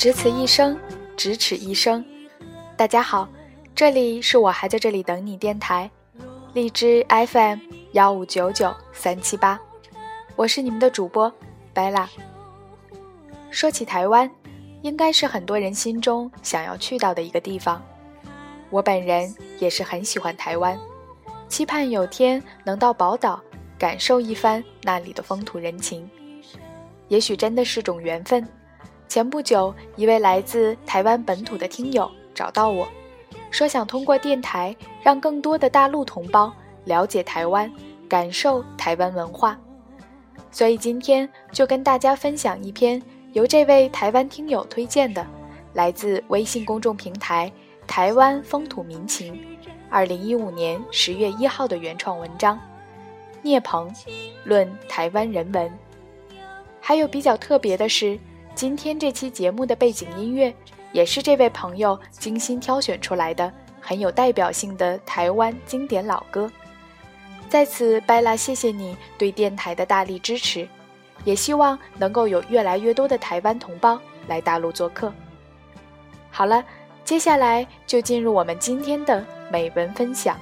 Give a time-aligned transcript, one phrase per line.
[0.00, 0.74] 只此一生，
[1.14, 2.02] 咫尺一生。
[2.74, 3.28] 大家好，
[3.74, 5.90] 这里是我还在这里等你电台，
[6.54, 7.58] 荔枝 FM
[7.92, 9.60] 幺五九九三七八，
[10.36, 11.30] 我是你们的主播
[11.74, 12.08] 白拉。
[13.50, 14.30] 说起台湾，
[14.80, 17.84] 应该是很多人心中想要去到的一个地方。
[18.70, 20.80] 我本人也是很喜欢台湾，
[21.46, 23.38] 期盼有天能到宝岛
[23.78, 26.08] 感受一番那里的风土人情。
[27.08, 28.48] 也许真的是种缘分。
[29.10, 32.86] 前不久，一位来自台湾本土的听友找到我，
[33.50, 36.52] 说想通过电台让更多的大陆同胞
[36.84, 37.68] 了解台湾，
[38.08, 39.58] 感受台湾文化。
[40.52, 43.02] 所以今天就跟大家分享一篇
[43.32, 45.26] 由这位台湾听友推荐的，
[45.72, 47.52] 来自微信公众平台
[47.88, 49.34] 《台湾风土民情》，
[49.90, 52.56] 二零一五年十月一号的原创文章
[53.42, 53.92] 《聂鹏
[54.44, 55.66] 论台湾人文》。
[56.80, 58.16] 还有比较特别的是。
[58.60, 60.54] 今天这期节目的背景音乐，
[60.92, 66.52] 也是这位朋友精心挑选出来的，很有代表性的台湾经典老歌。
[67.48, 70.68] 在此，拜拉谢谢你对电台的大力支持，
[71.24, 75.10] 也希望能够有越来越多的台湾同胞来大陆做客。
[76.30, 76.62] 好了，
[77.02, 80.38] 接下来就进入我们今天的美文分享。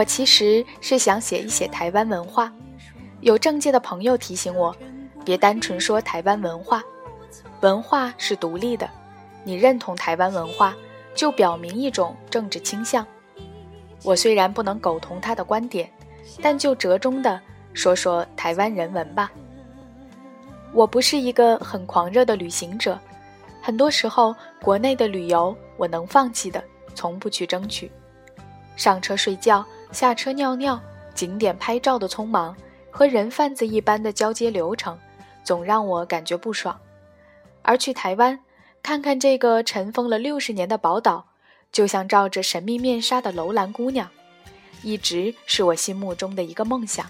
[0.00, 2.50] 我其实是想写一写台湾文化，
[3.20, 4.74] 有政界的朋友提醒我，
[5.26, 6.82] 别单纯说台湾文化，
[7.60, 8.88] 文化是独立的，
[9.44, 10.74] 你认同台湾文化，
[11.14, 13.06] 就表明一种政治倾向。
[14.02, 15.92] 我虽然不能苟同他的观点，
[16.40, 17.38] 但就折中的
[17.74, 19.30] 说说台湾人文吧。
[20.72, 22.98] 我不是一个很狂热的旅行者，
[23.60, 26.64] 很多时候国内的旅游我能放弃的，
[26.94, 27.92] 从不去争取，
[28.76, 29.62] 上车睡觉。
[29.92, 30.80] 下车尿尿、
[31.14, 32.56] 景点拍照的匆忙
[32.90, 34.98] 和人贩子一般的交接流程，
[35.44, 36.78] 总让我感觉不爽。
[37.62, 38.38] 而去台湾
[38.82, 41.26] 看看这个尘封了六十年的宝岛，
[41.72, 44.08] 就像罩着神秘面纱的楼兰姑娘，
[44.82, 47.06] 一直是我心目中的一个梦想。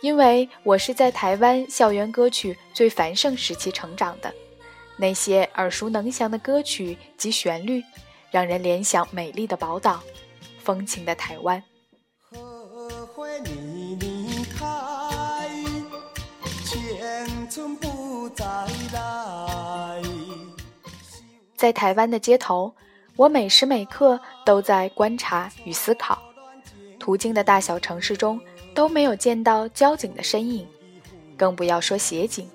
[0.00, 4.32] 因为我是在台湾校园歌曲最繁盛时期成长的，
[4.96, 7.84] 那些耳熟能详的歌曲及旋律，
[8.30, 10.02] 让人联想美丽的宝岛、
[10.58, 11.62] 风情的台湾。
[21.62, 22.74] 在台湾的街头，
[23.14, 26.20] 我每时每刻都在观察与思考。
[26.98, 28.40] 途经的大小城市中
[28.74, 30.66] 都没有见到交警的身影，
[31.36, 32.50] 更不要说协警。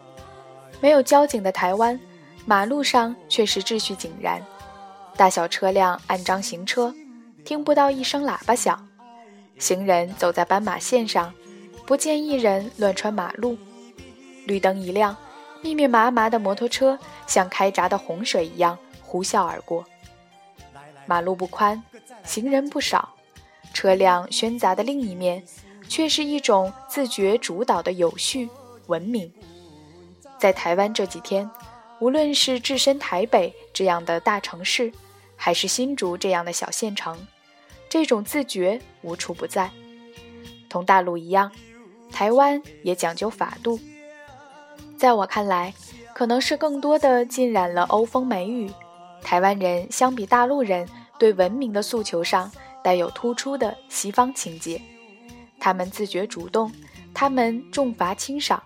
[0.82, 1.98] 没有交警的台湾，
[2.46, 4.46] 马路上却是秩序井然，
[5.16, 6.94] 大小车辆按章行车，
[7.46, 8.86] 听不到一声喇叭响。
[9.58, 11.34] 行人走在斑马线上，
[11.86, 13.58] 不见一人乱穿马路。
[14.46, 15.16] 绿灯一亮，
[15.62, 19.86] 密密麻麻的摩托车像开闸的洪水一样呼啸而过。
[21.06, 21.82] 马路不宽，
[22.26, 23.16] 行人不少，
[23.74, 25.42] 车辆喧杂的另一面，
[25.88, 28.50] 却是一种自觉主导的有序
[28.88, 29.32] 文明。
[30.38, 31.50] 在台湾这几天，
[32.00, 34.92] 无论是置身台北这样的大城市，
[35.38, 37.18] 还是新竹这样的小县城。
[37.90, 39.72] 这种自觉无处不在，
[40.68, 41.50] 同大陆一样，
[42.12, 43.80] 台湾也讲究法度。
[44.98, 45.74] 在我看来，
[46.14, 48.70] 可能是更多的浸染了欧风美雨。
[49.28, 50.88] 台湾人相比大陆人，
[51.20, 52.50] 对文明的诉求上
[52.82, 54.82] 带有突出的西方情节。
[55.60, 56.72] 他们自觉主动，
[57.14, 58.64] 他们重罚轻赏，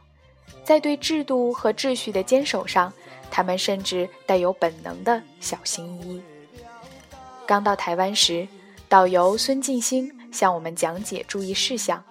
[0.63, 2.93] 在对制度和秩序的坚守上，
[3.31, 6.21] 他们甚至带有本能的小心翼翼。
[7.47, 8.47] 刚到台湾时。
[8.87, 12.03] 导游孙进兴向我们讲解注意事项，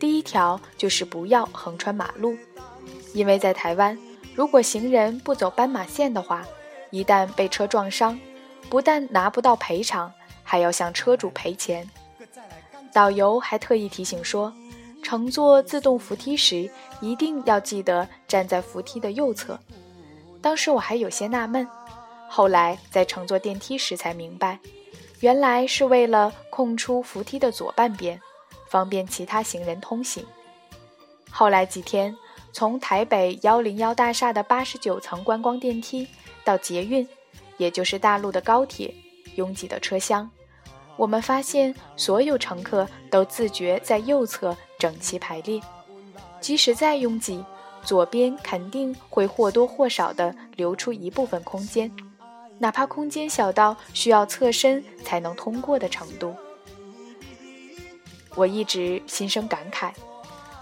[0.00, 2.36] 第一条就是不要横穿马路，
[3.14, 3.96] 因为在台湾，
[4.34, 6.44] 如果行人不走斑马线的话，
[6.90, 8.18] 一旦被车撞伤，
[8.68, 11.88] 不但拿不到赔偿，还要向车主赔钱。
[12.92, 14.52] 导游还特意提醒说，
[15.02, 16.70] 乘坐自动扶梯时
[17.00, 19.58] 一定要记得站在扶梯的右侧。
[20.42, 21.66] 当时我还有些纳闷，
[22.28, 24.58] 后来在乘坐电梯时才明白。
[25.20, 28.20] 原来是为了空出扶梯的左半边，
[28.68, 30.24] 方便其他行人通行。
[31.30, 32.16] 后来几天，
[32.52, 36.08] 从台北幺零幺大厦的八十九层观光电梯
[36.44, 37.06] 到捷运，
[37.56, 38.94] 也就是大陆的高铁，
[39.36, 40.30] 拥挤的车厢，
[40.96, 45.60] 我们发现所有乘客都自觉在右侧整齐排列，
[46.40, 47.44] 即使再拥挤，
[47.82, 51.90] 左边肯定会或多或少地留出一部分空间。
[52.58, 56.34] 哪怕空间小到需要侧身才能通过的程度。
[58.34, 59.92] 我一直心生感慨：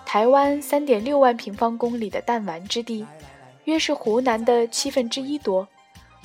[0.07, 3.05] 台湾三点六万平方公里的弹丸之地，
[3.69, 5.69] 约是湖南的七分之一多，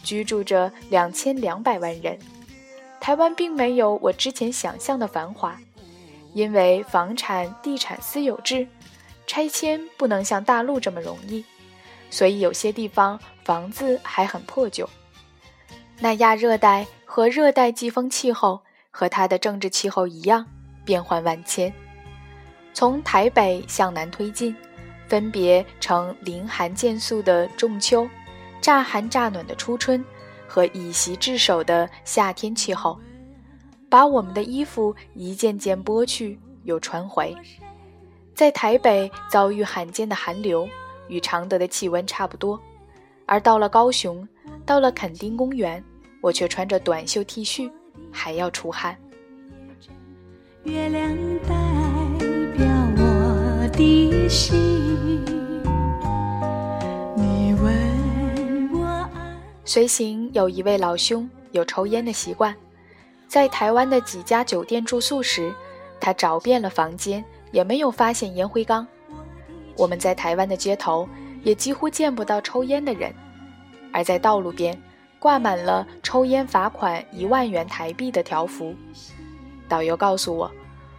[0.02, 2.18] 居住着两千两百万人。
[3.02, 5.60] 台湾并没有我之前想象的繁华，
[6.34, 8.66] 因为房产地产私有制，
[9.28, 11.44] 拆迁不能像大陆这么容易，
[12.10, 14.90] 所以有些地方房子还很破旧。
[16.00, 20.48] 那亚热带和热带季风气候和它的政治气候一样。
[20.86, 21.74] 变幻万千，
[22.74, 24.54] 从台北向南推进，
[25.14, 28.10] 分别呈凌寒渐肃的仲秋、
[28.60, 30.04] 乍寒乍暖的初春
[30.48, 32.98] 和以袭至手的夏天气候，
[33.92, 37.38] 把我们的衣服一件件剥去又穿回。
[38.34, 40.68] 在台北遭遇罕见的寒流，
[41.08, 42.60] 与常德的气温差不多；
[43.28, 44.28] 而到了高雄，
[44.66, 45.84] 到了垦丁公园，
[46.22, 47.72] 我却穿着短袖 T 恤，
[48.12, 48.98] 还要出汗。
[50.64, 51.08] 月亮
[51.48, 51.54] 代
[52.58, 52.66] 表
[52.98, 54.83] 我的心，
[59.66, 62.54] 随行有一位老兄，有抽烟的习惯。
[63.30, 65.54] 在台湾的几家酒店住宿时，
[66.02, 68.86] 他找遍了房间，也没有发现烟灰缸。
[69.78, 71.08] 我们在台湾的街头
[71.44, 73.14] 也几乎见不到抽烟的人，
[73.94, 74.80] 而在道路边
[75.18, 78.76] 挂满了抽烟罚款一万元台币的条幅。
[79.70, 80.52] 导游告诉我，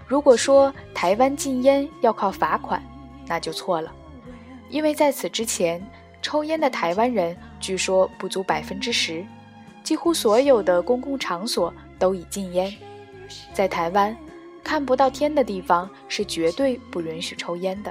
[0.09, 2.83] 如果说台湾禁烟要靠罚款，
[3.27, 3.93] 那就错了，
[4.71, 5.87] 因为在此之前，
[6.23, 9.25] 抽烟的台湾人据说不足百分之十，
[9.83, 12.71] 几乎所有的公共场所都已禁烟。
[13.55, 14.15] 在台湾，
[14.63, 17.91] 看不到天的地方是绝对不允许抽烟的。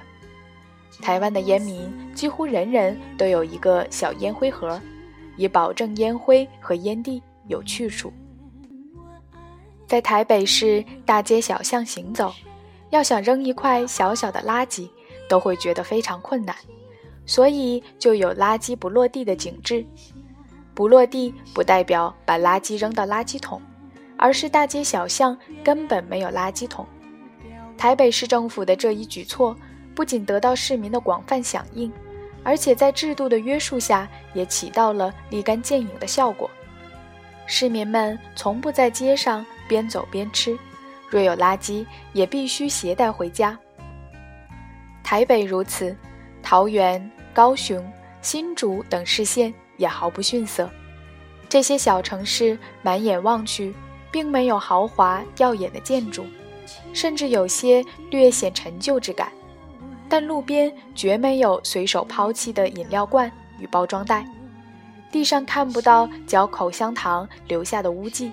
[1.01, 4.79] 台湾的烟民几乎人人都有一个小烟灰盒，
[5.37, 8.13] 以保证烟灰和烟蒂有去处。
[9.87, 12.31] 在台北市大街小巷行走，
[12.91, 14.87] 要想扔一块小小的垃圾，
[15.27, 16.55] 都会觉得非常困难，
[17.25, 19.85] 所以就有垃圾不落地的景致。
[20.73, 23.61] 不落地不代表把垃圾扔到垃圾桶，
[24.17, 26.85] 而是大街小巷根本没有垃圾桶。
[27.77, 29.55] 台北市政府的这一举措
[29.93, 31.91] 不仅得到市民的广泛响应，
[32.43, 36.49] 而且在制度的约束下也起到了立竿见影的效果。
[37.45, 39.45] 市民们从不在街上。
[39.65, 40.59] 边走边吃，
[41.09, 43.57] 若有垃圾也必须携带回家。
[45.01, 45.95] 台北如此，
[46.43, 47.83] 桃园、高雄、
[48.21, 50.69] 新竹等市县也毫不逊色。
[51.49, 53.73] 这些小城市满眼望去，
[54.11, 56.25] 并没有豪华耀眼的建筑，
[56.93, 59.31] 甚至有些略显陈旧之感。
[60.09, 64.23] 但路边绝没有随手抛弃的饮料罐与包装袋，
[65.11, 68.31] 地上看不到嚼口香糖留下的污迹。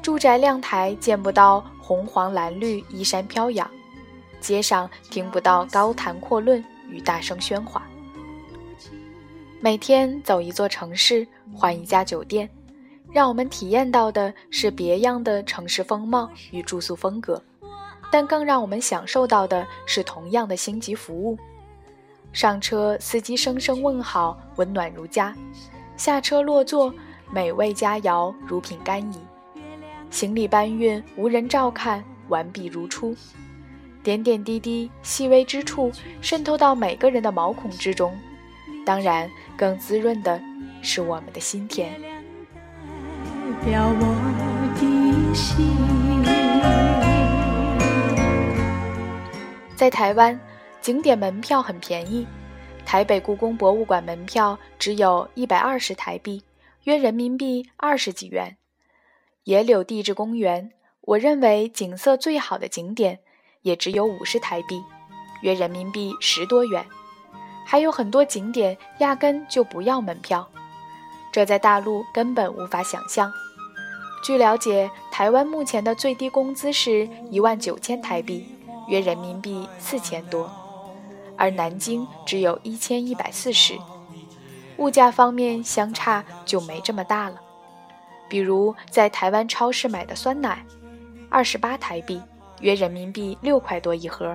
[0.00, 3.68] 住宅亮台见不到红黄蓝绿衣衫飘扬，
[4.40, 7.82] 街上听不到高谈阔论与大声喧哗。
[9.60, 12.48] 每天走一座城市，换一家酒店，
[13.10, 17.42] 让我们体验到的是别样的城市风貌与住宿风格，
[18.10, 21.38] 但更让我们享受到的是同样的星级服务。
[22.32, 25.32] 上车，司机声声问好，温暖如家；
[25.96, 26.94] 下车落座，
[27.32, 29.16] 美味佳肴如品甘饴。
[30.10, 33.16] 行李搬运无人照看，完璧如初。
[34.06, 38.16] 点点滴滴、细微之处渗透到每个人的毛孔之中，
[38.84, 40.40] 当然，更滋润的
[40.80, 42.00] 是我们的心田。
[49.74, 50.38] 在台湾，
[50.80, 52.24] 景点门票很便宜，
[52.84, 56.44] 台北故宫博物馆门票只有一百二十台币，
[56.84, 58.56] 约人民币二十几元。
[59.42, 60.70] 野柳地质公园，
[61.00, 63.18] 我认为景色最好的景点，
[63.66, 64.80] 也只有五十台币，
[65.40, 66.86] 约人民币十多元。
[67.64, 70.48] 还有很多景点压根就不要门票，
[71.32, 73.32] 这在大陆根本无法想象。
[74.22, 78.46] 据了解，台湾目前的最低工资是一万九千台币，
[78.86, 80.48] 约人民币四千多，
[81.36, 83.74] 而南京只有一千一百四十，
[84.76, 87.40] 物价方面相差就没这么大了。
[88.28, 90.64] 比如在台湾超市买的酸奶，
[91.28, 92.22] 二十八台币，
[92.60, 94.34] 约人民币六块多一盒；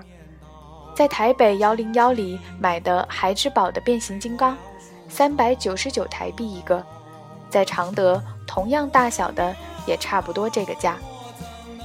[0.96, 4.58] 在台北幺零幺里买的孩之宝的变形金刚，
[5.08, 6.82] 三百九十九台币一个；
[7.50, 10.98] 在常德同样大小的也差不多这个价。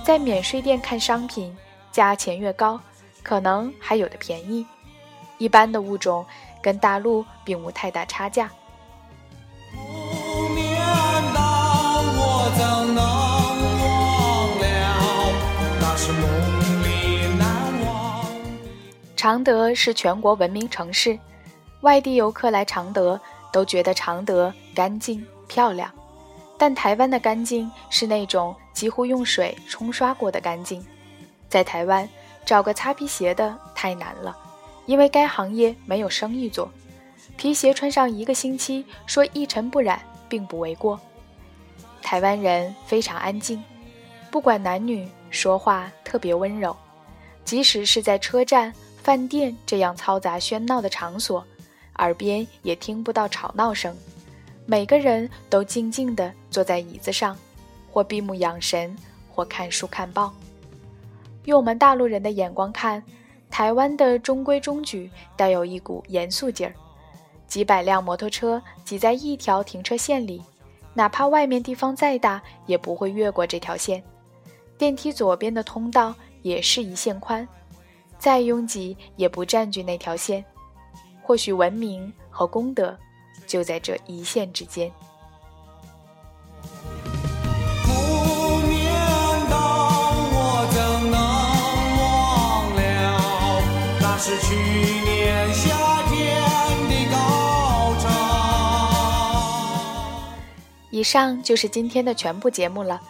[0.05, 1.57] 在免税店看商品，
[1.90, 2.81] 价钱越高，
[3.23, 4.64] 可能还有的便宜。
[5.38, 6.25] 一般的物种
[6.62, 8.50] 跟大陆并无太大差价。
[19.26, 21.18] 常德是全国闻名城市，
[21.80, 25.92] 外地游客来常德都觉得常德干净漂亮。
[26.56, 30.80] 但台湾的干净是那种几乎用水冲刷过的干净，
[31.49, 32.09] 在台湾
[32.45, 34.38] 找个擦皮鞋的太难了，
[34.87, 36.71] 因为该行业没有生意做。
[37.37, 41.00] 皮鞋穿上一个星期，说一尘不染并不为过。
[42.00, 43.61] 台湾人非常安静，
[44.30, 46.76] 不管男女，说话特别温柔，
[47.45, 48.73] 即使是在车站、
[49.07, 51.47] 饭店这样嘈杂喧闹的场所，
[51.99, 53.97] 耳边也听不到吵闹声。
[54.67, 57.39] 每个人都静静地坐在椅子上，
[57.89, 58.97] 或闭目养神，
[59.31, 60.35] 或看书看报。
[61.45, 63.01] 用我们大陆人的眼光看，
[63.49, 66.75] 台湾的中规中矩带有一股严肃劲儿。
[67.47, 70.43] 几百辆摩托车挤在一条停车线里，
[70.95, 74.03] 哪怕外面地方再大，也不会越过这条线。
[74.77, 77.47] 电梯左边的通道也是一线宽，
[78.19, 80.45] 再拥挤也不占据那条线。
[81.23, 82.97] 或许文明和功德。
[83.47, 84.91] 就在这一线之间。
[100.91, 103.01] 以上就是今天的全部节目了。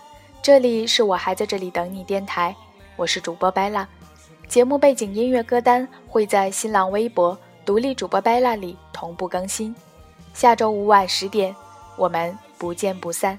[0.43, 2.55] 这里是我还在这里等你电台，
[2.97, 3.89] 我是主播白拉。
[4.49, 9.75] 节目背景音乐歌单会在新浪微博独立主播 bala 里同步更新。
[10.33, 11.55] 下周五晚十点，
[11.97, 13.39] 我们不见不散。